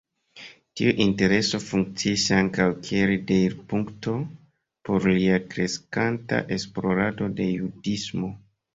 [0.79, 4.17] Tiu intereso funkciis ankaŭ kiel deirpunkto
[4.89, 8.37] por lia kreskanta esplorado de judismo.